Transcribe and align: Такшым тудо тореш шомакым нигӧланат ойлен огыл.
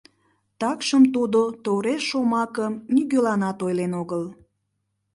Такшым 0.59 1.03
тудо 1.15 1.41
тореш 1.63 2.03
шомакым 2.09 2.73
нигӧланат 2.93 3.57
ойлен 3.65 3.93
огыл. 4.01 4.23